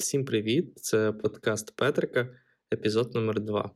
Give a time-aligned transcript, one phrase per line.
[0.00, 0.72] Всім привіт!
[0.76, 2.28] Це подкаст Петрика,
[2.74, 3.70] епізод номер 2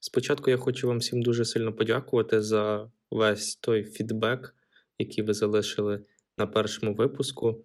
[0.00, 4.54] Спочатку я хочу вам всім дуже сильно подякувати за весь той фідбек,
[4.98, 6.04] який ви залишили
[6.38, 7.64] на першому випуску.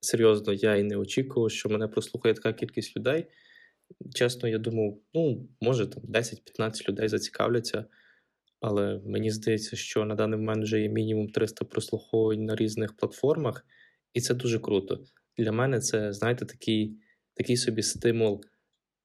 [0.00, 3.26] Серйозно, я і не очікував, що мене прослухає така кількість людей.
[4.14, 7.84] Чесно, я думав, ну, може там 10-15 людей зацікавляться,
[8.60, 13.66] але мені здається, що на даний момент вже є мінімум 300 прослуховувань на різних платформах,
[14.14, 15.04] і це дуже круто.
[15.38, 16.98] Для мене це, знаєте, такий
[17.38, 18.44] такий собі стимул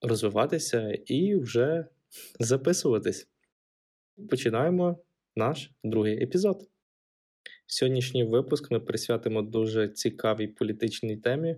[0.02, 1.85] розвиватися і вже
[2.40, 3.30] записуватись.
[4.30, 5.03] Починаємо
[5.35, 6.70] наш другий епізод.
[7.66, 11.55] Сьогоднішній випуск ми присвятимо дуже цікавій політичній темі,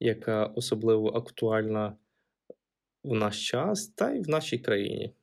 [0.00, 1.96] яка особливо актуальна
[3.04, 5.14] в наш час та й в нашій країні.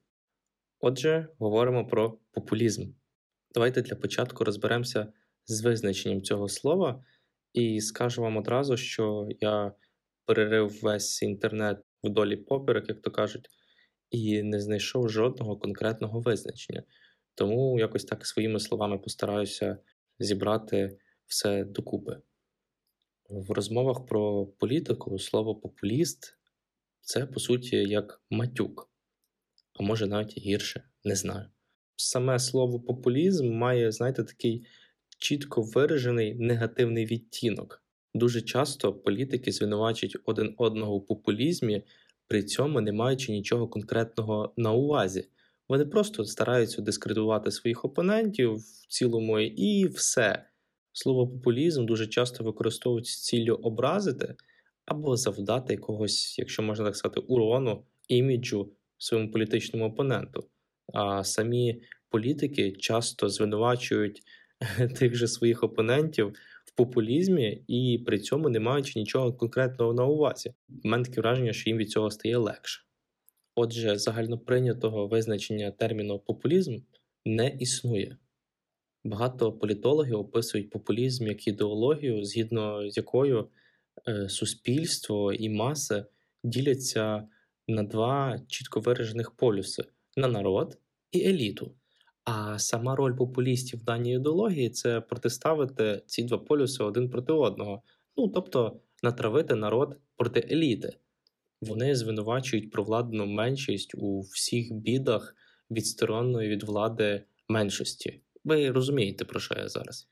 [0.79, 2.91] Отже, говоримо про популізм.
[3.53, 5.13] Давайте для початку розберемося
[5.45, 7.03] з визначенням цього слова
[7.53, 9.71] і скажу вам одразу, що я
[10.29, 13.49] перерив весь інтернет вдолі поперек, як то кажуть,
[14.11, 16.83] і не знайшов жодного конкретного визначення.
[17.35, 19.77] Тому якось так своїми словами постараюся
[20.19, 22.21] зібрати все докупи.
[23.29, 26.37] В розмовах про політику слово популіст
[27.01, 28.91] це по суті як матюк,
[29.79, 31.45] а може навіть гірше, не знаю.
[31.95, 34.65] Саме слово популізм має, знаєте, такий
[35.19, 37.83] чітко виражений негативний відтінок.
[38.13, 41.83] Дуже часто політики звинувачують один одного у популізмі,
[42.27, 45.27] при цьому не маючи нічого конкретного на увазі.
[45.69, 50.45] Вони просто стараються дискредитувати своїх опонентів в цілому і все.
[50.93, 54.35] Слово популізм дуже часто використовують з ціллю образити
[54.85, 60.47] або завдати якогось, якщо можна так сказати, урону іміджу своєму політичному опоненту.
[60.93, 64.21] А самі політики часто звинувачують
[64.99, 66.33] тих же своїх опонентів
[66.79, 70.53] популізмі і при цьому не маючи нічого конкретного на увазі.
[70.83, 72.81] У мене таке враження, що їм від цього стає легше.
[73.55, 76.79] Отже, загальноприйнятого визначення терміну популізм
[77.25, 78.17] не існує.
[79.03, 83.49] Багато політологів описують популізм як ідеологію, згідно з якою
[84.07, 86.05] е, суспільство і маси
[86.43, 87.27] діляться
[87.67, 89.83] на два чітко виражених полюси
[90.17, 90.77] на народ
[91.11, 91.71] і еліту.
[92.31, 97.81] А сама роль популістів в даній ідеології це протиставити ці два полюси один проти одного.
[98.17, 100.97] Ну тобто натравити народ проти еліти.
[101.61, 105.35] Вони звинувачують провладну меншість у всіх бідах
[105.71, 108.21] відсторонної від влади меншості.
[108.43, 110.07] Ви розумієте, про що я зараз?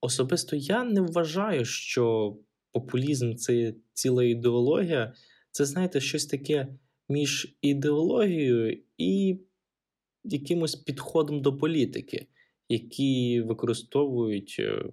[0.00, 2.36] Особисто я не вважаю, що
[2.72, 5.14] популізм це ціла ідеологія.
[5.50, 6.68] Це, знаєте, щось таке
[7.08, 9.40] між ідеологією і
[10.24, 12.26] якимось підходом до політики,
[12.68, 14.84] які використовують е,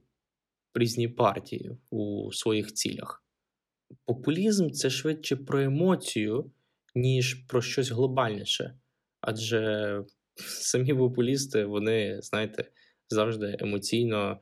[0.74, 3.24] різні партії у своїх цілях.
[4.06, 6.52] Популізм це швидше про емоцію,
[6.96, 8.80] ніж про щось глобальніше.
[9.22, 10.04] Адже
[10.62, 12.72] самі популісти, вони, знаєте,
[13.10, 14.40] завжди емоційно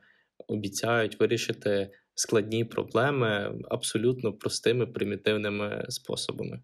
[0.48, 6.62] обіцяють вирішити складні проблеми абсолютно простими примітивними способами.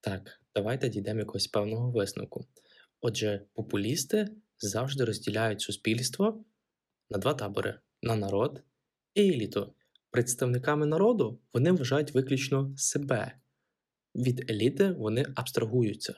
[0.00, 2.46] Так, давайте дійдемо якогось певного висновку.
[3.04, 6.44] Отже, популісти завжди розділяють суспільство
[7.10, 8.62] на два табори: на народ
[9.14, 9.74] і еліту.
[10.10, 13.32] Представниками народу вони вважають виключно себе,
[14.14, 16.14] від еліти вони абстрагуються.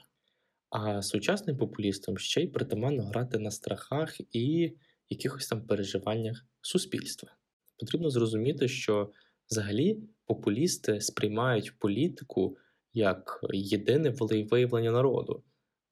[0.71, 4.73] А сучасним популістам ще й притаманно грати на страхах і
[5.09, 7.37] якихось там переживаннях суспільства.
[7.79, 9.13] Потрібно зрозуміти, що
[9.51, 12.57] взагалі популісти сприймають політику
[12.93, 15.45] як єдине волевиявлення народу.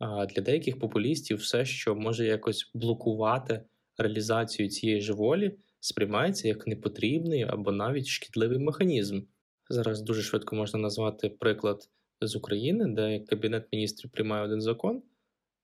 [0.03, 3.65] Для деяких популістів все, що може якось блокувати
[3.99, 9.21] реалізацію цієї ж волі, сприймається як непотрібний або навіть шкідливий механізм.
[9.69, 11.89] Зараз дуже швидко можна назвати приклад
[12.21, 15.03] з України, де Кабінет міністрів приймає один закон,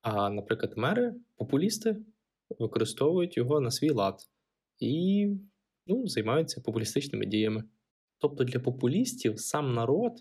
[0.03, 1.97] а, наприклад, мери, популісти
[2.59, 4.21] використовують його на свій лад
[4.81, 5.27] і
[5.87, 7.65] ну, займаються популістичними діями.
[8.19, 10.13] Тобто для популістів сам народ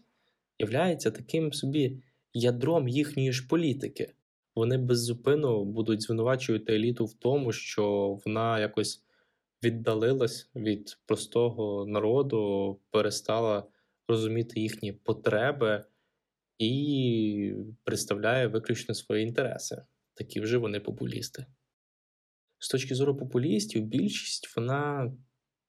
[0.59, 2.01] являється таким собі
[2.33, 4.13] ядром їхньої ж політики.
[4.55, 9.03] Вони беззупинно будуть звинувачувати еліту в тому, що вона якось
[9.63, 13.63] віддалилась від простого народу, перестала
[14.07, 15.85] розуміти їхні потреби
[16.57, 17.53] і
[17.83, 19.83] представляє виключно свої інтереси.
[20.13, 21.45] Такі вже вони популісти.
[22.59, 25.13] З точки зору популістів, більшість вона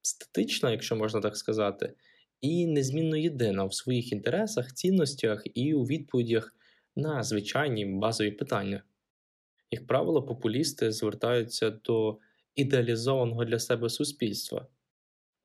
[0.01, 1.93] статична, якщо можна так сказати,
[2.41, 6.55] і незмінно єдина в своїх інтересах, цінностях і у відповідях
[6.95, 8.83] на звичайні базові питання.
[9.71, 12.17] Як правило, популісти звертаються до
[12.55, 14.67] ідеалізованого для себе суспільства.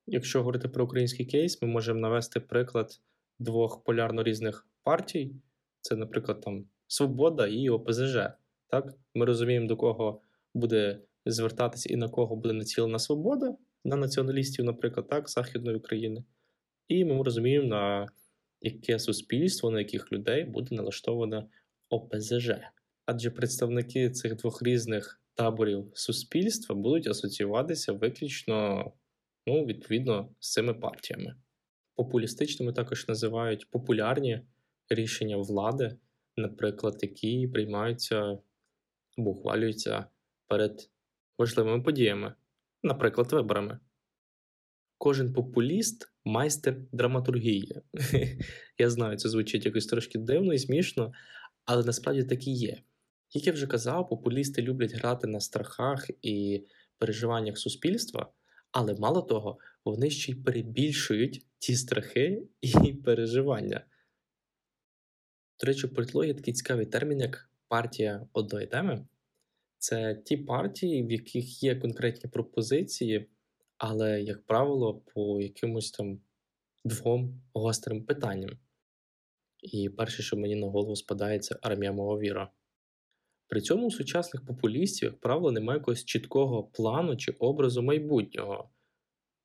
[0.06, 3.00] Якщо говорити про український кейс, ми можемо навести приклад
[3.38, 5.35] двох полярно різних партій.
[5.81, 8.17] Це, наприклад, там Свобода і ОПЗЖ.
[8.67, 8.94] Так?
[9.14, 10.20] Ми розуміємо, до кого
[10.55, 16.25] буде звертатися і на кого буде націлена свобода, на націоналістів, наприклад, так, Західної України.
[16.88, 18.08] І ми розуміємо, на
[18.60, 21.46] яке суспільство, на яких людей буде налаштоване
[21.90, 22.50] ОПЗЖ.
[23.06, 28.92] Адже представники цих двох різних таборів суспільства будуть асоціюватися виключно
[29.46, 31.36] ну, відповідно з цими партіями.
[31.94, 34.40] Популістичними також називають популярні
[34.88, 35.96] рішення влади,
[36.36, 38.38] наприклад, які приймаються
[39.19, 40.06] або ухвалюються
[40.46, 40.90] перед
[41.38, 42.34] важливими подіями,
[42.82, 43.78] наприклад, виборами.
[44.98, 47.82] Кожен популіст майстер драматургії.
[48.78, 51.12] Я знаю, це звучить якось трошки дивно і смішно,
[51.64, 52.82] але насправді так і є.
[53.32, 56.64] Як я вже казав, популісти люблять грати на страхах і
[56.98, 58.32] переживаннях суспільства,
[58.72, 63.84] але мало того, вони ще й перебільшують ті страхи і переживання.
[65.60, 69.06] До речі, в політології такий цікавий термін, як партія одної теми.
[69.78, 73.28] Це ті партії, в яких є конкретні пропозиції,
[73.86, 76.20] але, як правило, по якимось там
[76.84, 78.50] двом гострим питанням.
[79.62, 82.50] І перше, що мені на голову спадає, це армія мого віра.
[83.48, 88.70] При цьому у сучасних популістів, як правило, немає якогось чіткого плану чи образу майбутнього,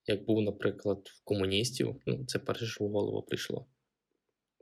[0.07, 3.65] як був, наприклад, в комуністів, ну, це перше, що в голову прийшло.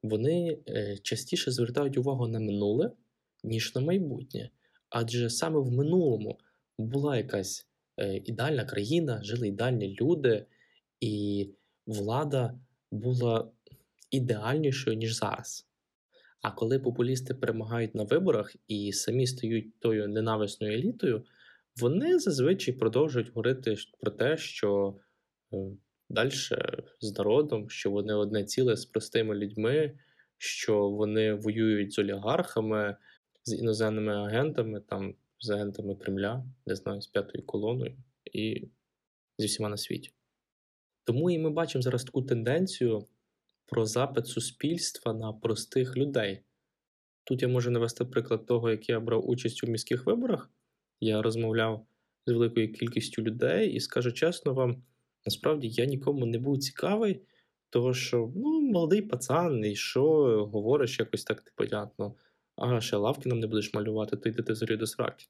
[0.03, 2.91] Вони е, частіше звертають увагу на минуле,
[3.43, 4.49] ніж на майбутнє.
[4.89, 6.39] Адже саме в минулому
[6.77, 7.66] була якась
[8.25, 10.45] ідеальна країна, жили ідеальні люди,
[10.99, 11.47] і
[11.85, 12.59] влада
[12.91, 13.51] була
[14.11, 15.67] ідеальнішою, ніж зараз.
[16.41, 21.23] А коли популісти перемагають на виборах і самі стають тою ненависною елітою,
[21.79, 24.95] вони зазвичай продовжують говорити про те, що
[25.53, 25.57] е,
[26.09, 26.31] далі
[26.99, 29.99] з народом, що вони одне ціле з простими людьми,
[30.37, 32.97] що вони воюють з олігархами,
[33.43, 37.97] з іноземними агентами, там, з агентами Кремля, не знаю, з п'ятою колоною
[38.33, 38.67] і
[39.37, 40.11] зі всіма на світі.
[41.03, 43.07] Тому і ми бачимо зараз таку тенденцію
[43.65, 46.43] про запит суспільства на простих людей.
[47.23, 50.49] Тут я можу навести приклад того, як я брав участь у міських виборах.
[50.99, 51.87] Я розмовляв
[52.25, 54.83] з великою кількістю людей і скажу чесно вам,
[55.25, 57.21] насправді я нікому не був цікавий,
[57.69, 60.03] того що ну, молодий пацан, і що
[60.51, 62.15] говориш якось так непонятно.
[62.57, 65.25] А ще лавки нам не будеш малювати, то йдете зорі до сраки.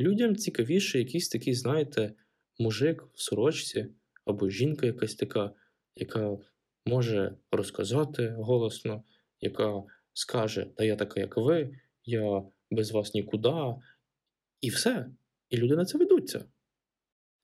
[0.00, 2.14] Людям цікавіше якийсь такий, знаєте,
[2.58, 3.86] мужик в сорочці
[4.24, 5.50] або жінка якась така,
[5.96, 6.38] яка
[6.86, 9.04] може розказати голосно,
[9.40, 9.82] яка
[10.12, 13.74] скаже, та я така, як ви, я без вас нікуди,
[14.60, 15.10] і все.
[15.50, 16.44] І люди на це ведуться.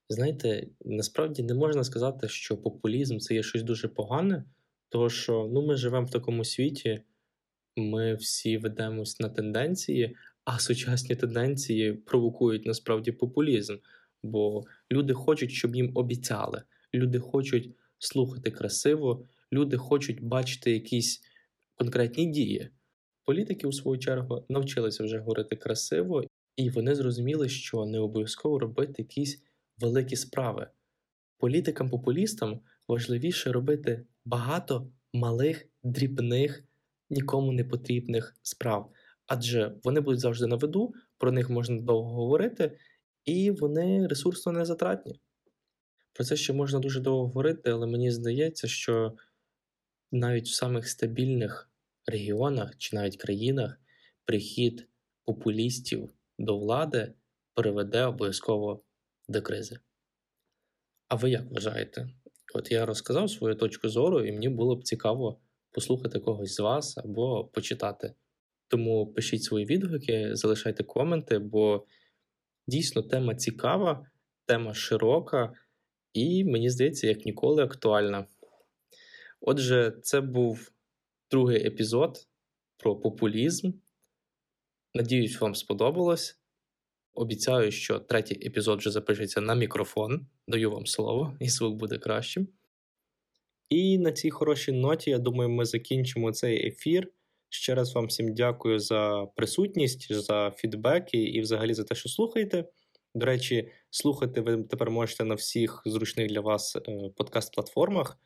[0.09, 4.45] Знаєте, насправді не можна сказати, що популізм це є щось дуже погане,
[4.89, 7.01] тому що ну, ми живемо в такому світі,
[7.77, 10.15] ми всі ведемось на тенденції,
[10.45, 13.77] а сучасні тенденції провокують насправді популізм.
[14.23, 21.21] Бо люди хочуть, щоб їм обіцяли, люди хочуть слухати красиво, люди хочуть бачити якісь
[21.75, 22.69] конкретні дії.
[23.25, 26.23] Політики, у свою чергу, навчилися вже говорити красиво,
[26.55, 29.43] і вони зрозуміли, що не обов'язково робити якісь
[29.77, 30.67] великі справи.
[31.37, 36.63] Політикам-популістам важливіше робити багато малих, дрібних,
[37.13, 38.91] нікому не потрібних справ,
[39.27, 42.77] адже вони будуть завжди на виду, про них можна довго говорити,
[43.25, 45.19] і вони ресурсно не затратні.
[46.13, 49.13] Про це ще можна дуже довго говорити, але мені здається, що
[50.11, 51.69] навіть в самих стабільних
[52.05, 53.81] регіонах чи навіть країнах
[54.25, 54.87] прихід
[55.25, 57.13] популістів до влади
[57.53, 58.83] приведе обов'язково
[59.27, 59.79] до кризи.
[61.07, 62.09] А ви як вважаєте?
[62.53, 65.41] От я розказав свою точку зору, і мені було б цікаво
[65.73, 68.13] послухати когось з вас або почитати.
[68.67, 71.85] Тому пишіть свої відгуки, залишайте коменти, бо
[72.67, 74.07] дійсно тема цікава,
[74.45, 75.53] тема широка
[76.13, 78.27] і, мені здається, як ніколи актуальна.
[79.41, 80.71] Отже, це був
[81.31, 82.27] другий епізод
[82.77, 83.71] про популізм.
[84.93, 86.39] Надіюсь, вам сподобалось.
[87.13, 90.27] Обіцяю, що третій епізод вже запишеться на мікрофон.
[90.47, 92.47] Даю вам слово, і звук буде кращим.
[93.73, 97.11] І на цій хорошій ноті, я думаю, ми закінчимо цей ефір.
[97.49, 102.65] Ще раз вам всім дякую за присутність, за фідбеки і взагалі за те, що слухаєте.
[103.15, 106.79] До речі, слухати ви тепер можете на всіх зручних для вас е,
[107.17, 108.17] подкаст-платформах.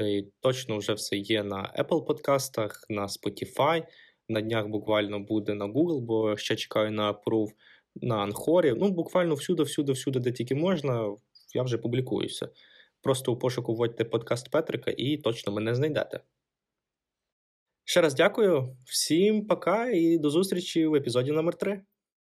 [0.00, 3.84] Е, точно вже все є на Apple подкастах, на Spotify.
[4.28, 7.50] На днях буквально буде на Google, бо ще чекаю на approve
[7.94, 8.74] на Анхорі.
[8.76, 11.16] Ну, буквально всюди, всюди, всюди, де тільки можна,
[11.54, 12.48] я вже публікуюся.
[13.02, 16.20] Просто у пошуку вводьте подкаст Петрика і точно мене знайдете.
[17.84, 21.82] Ще раз дякую, всім пока і до зустрічі в епізоді номер 3